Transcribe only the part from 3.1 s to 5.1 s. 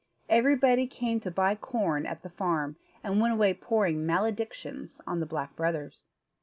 went away pouring maledictions